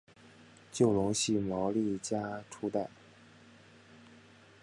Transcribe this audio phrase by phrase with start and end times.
[0.71, 2.89] 就隆系毛利家初代。